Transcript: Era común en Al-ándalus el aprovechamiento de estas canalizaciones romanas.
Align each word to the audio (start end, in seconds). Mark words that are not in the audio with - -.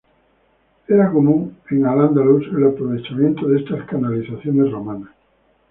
Era 0.87 1.11
común 1.11 1.57
en 1.69 1.85
Al-ándalus 1.85 2.47
el 2.57 2.65
aprovechamiento 2.65 3.47
de 3.47 3.59
estas 3.59 3.87
canalizaciones 3.87 4.71
romanas. 4.71 5.11